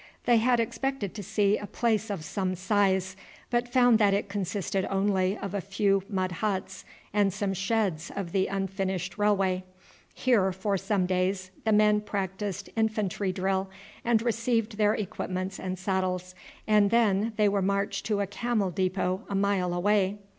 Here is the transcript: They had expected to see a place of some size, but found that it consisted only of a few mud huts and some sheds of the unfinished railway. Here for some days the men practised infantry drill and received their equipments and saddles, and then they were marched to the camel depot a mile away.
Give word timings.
They 0.25 0.37
had 0.37 0.59
expected 0.59 1.13
to 1.13 1.21
see 1.21 1.57
a 1.59 1.67
place 1.67 2.09
of 2.09 2.25
some 2.25 2.55
size, 2.55 3.15
but 3.51 3.71
found 3.71 3.99
that 3.99 4.15
it 4.15 4.29
consisted 4.29 4.83
only 4.85 5.37
of 5.37 5.53
a 5.53 5.61
few 5.61 6.01
mud 6.09 6.31
huts 6.31 6.83
and 7.13 7.31
some 7.31 7.53
sheds 7.53 8.11
of 8.15 8.31
the 8.31 8.47
unfinished 8.47 9.19
railway. 9.19 9.63
Here 10.15 10.51
for 10.51 10.75
some 10.75 11.05
days 11.05 11.51
the 11.65 11.71
men 11.71 12.01
practised 12.01 12.71
infantry 12.75 13.31
drill 13.31 13.69
and 14.03 14.23
received 14.23 14.77
their 14.77 14.95
equipments 14.95 15.59
and 15.59 15.77
saddles, 15.77 16.33
and 16.65 16.89
then 16.89 17.33
they 17.35 17.47
were 17.47 17.61
marched 17.61 18.03
to 18.07 18.15
the 18.15 18.25
camel 18.25 18.71
depot 18.71 19.23
a 19.29 19.35
mile 19.35 19.71
away. 19.71 20.17